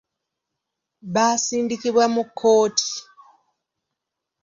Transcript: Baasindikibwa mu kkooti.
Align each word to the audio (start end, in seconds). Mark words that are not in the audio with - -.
Baasindikibwa 1.13 2.05
mu 2.13 2.23
kkooti. 2.27 2.91